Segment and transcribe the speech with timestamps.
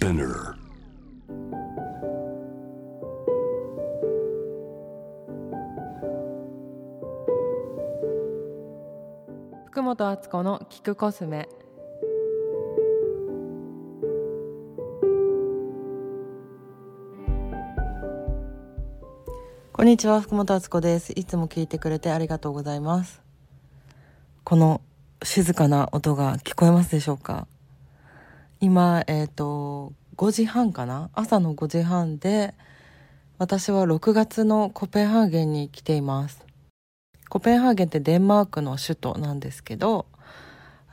[0.00, 0.54] Spinner.
[9.66, 11.50] 福本敦子の聞くコスメ
[19.74, 23.20] こんにちは福本敦子ですいつも聞いてくれてありがとうございます
[24.44, 24.80] この
[25.22, 27.46] 静かな音が聞こえますでしょうか
[28.62, 31.08] 今えっ、と5時半かな？
[31.14, 32.52] 朝の5時半で
[33.38, 36.44] 私は6月のコペンハーゲンに来ています
[37.30, 40.04] コペンハーゲンってデンマークの首都なんですけど、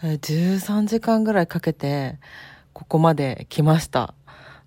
[0.00, 2.20] 13時間ぐらいかけて
[2.72, 4.14] ここまで来ました。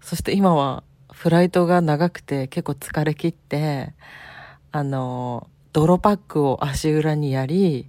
[0.02, 3.94] そして今はフライトが長くて結構疲れ切って、
[4.74, 7.88] あの、泥パックを足裏にやり、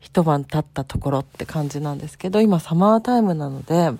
[0.00, 3.92] 一晩経ったところって感じなんですけど、今サマータイムなので、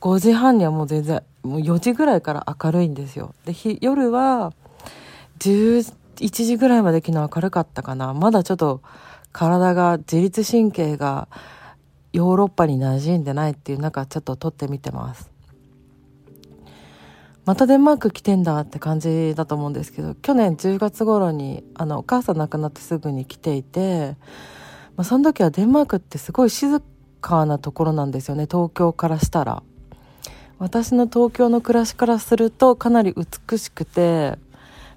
[0.00, 3.34] 5時半にはもう全然、もう4時ぐらいから明るいんですよ。
[3.44, 4.52] で、ひ夜は
[5.40, 5.92] 11
[6.30, 8.14] 時ぐらいまで昨日明るかったかな。
[8.14, 8.80] まだちょっと
[9.32, 11.28] 体が、自律神経が
[12.12, 15.30] ヨーロッパに馴染んでないっていう中ちょっと撮ってみてます。
[17.44, 24.16] またデンマーク来てんだって感じだと思うんですけど、去年10月頃に、あの、お母さん亡くなってすぐに来ていて、
[24.96, 26.82] まあ、その時はデンマークってすごい静
[27.20, 29.62] かなところなんですよね、東京からしたら。
[30.60, 34.36] 私の東京の暮らしからするとかなり美しくて、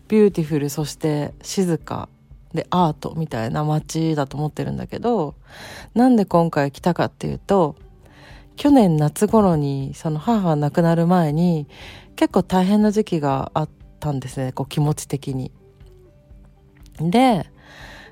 [0.09, 2.09] beautiful、そして静か
[2.53, 5.36] でアートみたいな街だと思ってるんだけど、
[5.94, 7.78] なんで今回来たかっていうと、
[8.58, 11.66] 去年夏頃にその母が亡くなる前に
[12.17, 13.69] 結構大変な時期があっ
[14.02, 15.50] たんですね、こう気持ち的に。
[17.00, 17.50] で、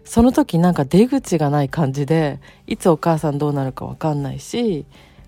[0.06, 4.86] その時なんか出口がない感じで、いつお母さんどうなるかわかんないし、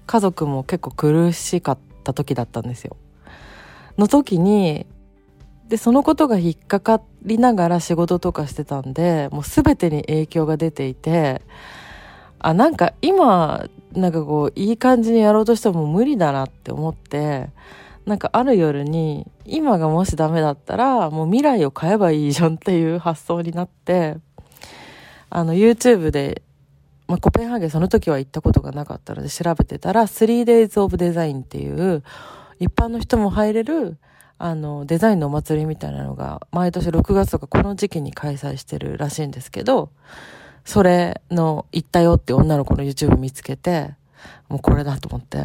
[0.08, 2.98] 家族も結構苦しかったた時だったんですよ。
[3.98, 4.86] の時に、
[5.68, 11.42] で、そのことが引っかかりながら仕事とかしてたんで、もう全てに影響が出ていて、
[12.40, 17.50] あ、なんか今、なんかこう、いい感じにやろうとしても無理だなって思って、
[18.06, 24.18] なんかある夜に、今がもしダメだったら、もう未来を変えばいいじゃんっていう発想になって、
[25.30, 26.42] あの、YouTube で、
[27.14, 32.02] まあ、コペンハーゲンその時は行ったことがなかったので調べてたら、3days of design っていう、
[32.60, 34.00] 一般の人も入れる、
[34.40, 39.92] あの、デザインのお祭りみたいなのが、毎年6月とかこの時期に開催してるらしいんですけど、
[40.66, 43.94] それの行ったよって女の子の YouTube 見つけて、
[44.50, 45.38] もうこれだと思って、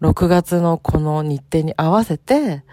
[0.00, 2.64] 6月のこの日程に合わせて、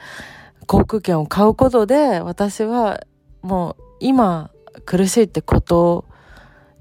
[0.66, 3.04] 航空券を買うことで、私は
[3.44, 4.50] もう今
[4.86, 6.06] 苦しいってこと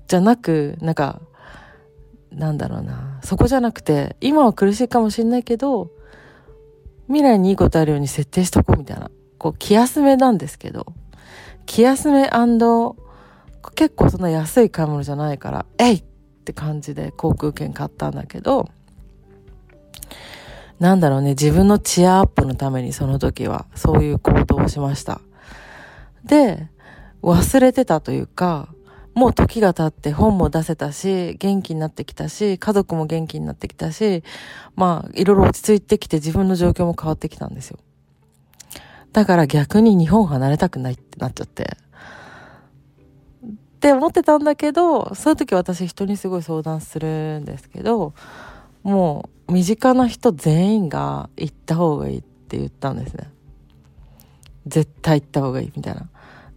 [0.09, 1.21] じゃなく、なんか、
[2.34, 5.91] なんだろうな、そこじゃなくて、今は苦しいかもしれないけど、
[7.06, 9.10] 未来にいいことあるように設定しとこうみたいな。
[9.38, 10.87] こう、気休めなんですけど、
[11.66, 12.31] 気休め
[13.75, 16.04] 結構そんな安い買い物じゃないから、えいっ
[16.44, 18.69] て感じで航空券買ったんだけど、
[20.78, 25.21] なんだろうね、自分のチアアップのためにその時はそういう行動をしました。
[26.25, 26.69] で、
[27.22, 28.69] 忘れてたというか、
[29.15, 34.23] もう時が経って本も出せたし、元気になってきたし、家族も元気になってきたし、
[34.75, 37.78] まあ、いろいろ落ち着いてきて自分の状況も変わってきたんですよ。
[39.12, 41.77] だから逆に日本離れたくないってなっちゃって。
[43.45, 43.49] っ
[43.81, 48.15] て思ってたんだけど、そういう時私人にすごい相談するんですけど、
[48.83, 53.31] もう身近な人全員が行った方がいいって言ったんですね。
[54.67, 56.09] 絶対行った方がいいみたいな。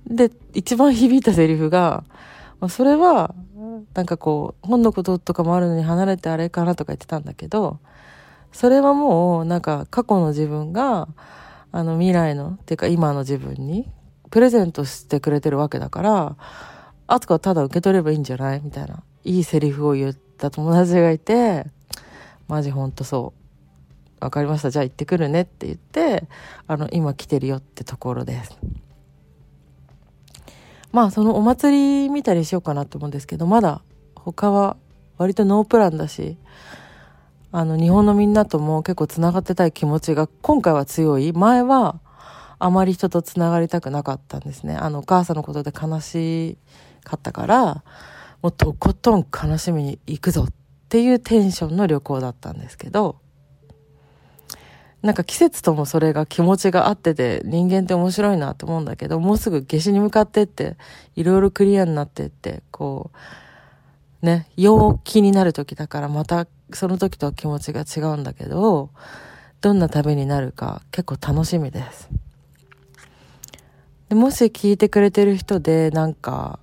[0.08, 2.04] で、一番響いたセリフが、
[2.70, 3.36] それは、
[3.94, 7.80] なんかこう、本のこととかもあるのに離れてあれかなとか言ってたんだけど、
[8.52, 11.08] それはもう、なんか過去の自分が、
[11.72, 13.90] あの未来の、っていうか今の自分に、
[14.32, 16.38] プレゼントしてくれてるわけだから、
[17.08, 19.04] あつかはただ受け取ればいいんじゃないみたいな。
[19.24, 21.66] いいセリフを言った友達がいて、
[22.48, 23.34] マジほんとそ
[24.22, 24.24] う。
[24.24, 24.70] わかりました。
[24.70, 26.28] じゃあ行ってくるねって言って、
[26.68, 28.58] あの、今来てるよってところです。
[30.96, 33.82] まあ、そのお祭り見たりしようかなと思うんですけど、まだ
[34.16, 34.78] 他は
[35.18, 36.38] 割とノープランだし、
[37.52, 41.34] あの、日本のみんなとも結構繋がってたい気持ちが今回は強い。
[41.34, 42.00] 前は
[42.60, 44.78] あまり人と繋がりたくなかったんですね。
[44.78, 46.58] あの、お母さんのことで悲し
[47.04, 47.84] かったから、
[48.42, 50.54] もうとことん悲しみに行くぞっ
[50.88, 53.18] ていうテンションの旅行だったんですけど、
[55.06, 60.78] なんか季節ともそれが気持ちが合ってて人間って面白いなと思うんだけど、もうすぐ夏至に向かってって、
[61.16, 63.12] いろいろクリアになってって、こ
[64.24, 68.90] う、ね、陽気になる時だからまたその時とは気持ちが違うんだけど、
[69.62, 72.10] どんな旅になるか結構楽しみです。
[74.10, 76.60] でもし聞いてくれてる人でなんか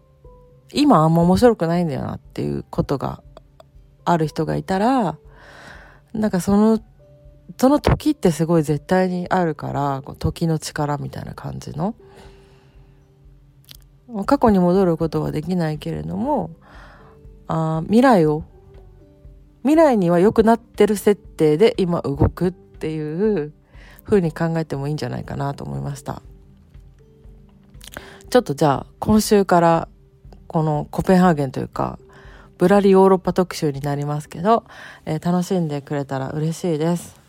[0.73, 3.23] 今あんま面白くないんだよなっていうことが
[4.05, 5.17] ある人がいたら
[6.13, 6.81] なんかその
[7.59, 11.95] その時ってすごい絶対にあるから時の力みたいな感じの
[14.27, 16.51] 過去に戻ることはできないけれども
[17.49, 18.45] あ未来を
[19.63, 23.53] 未来には良くなってる設定で今動くっていう
[24.05, 26.23] 風に考えてもいいんじゃないかなと思いました。
[28.29, 29.89] ちょっとじゃあ今週から
[30.47, 31.99] このコペンハーゲンというか
[32.63, 34.63] ぶらりヨーロッパ特集になりますけど、
[35.05, 37.21] えー、楽しんでくれたら嬉しいです。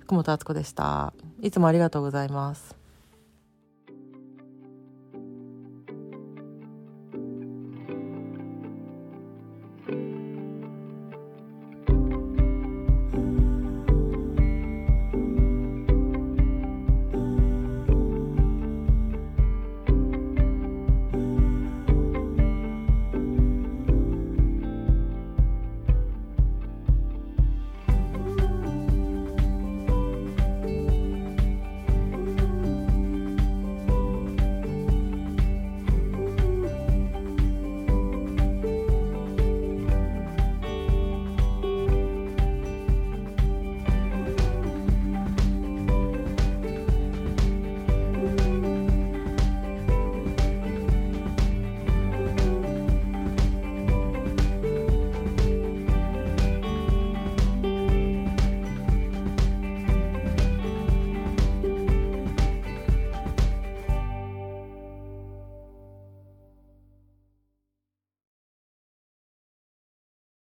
[0.00, 1.14] 福本敦子でした。
[1.42, 2.75] いつもありがとうございます。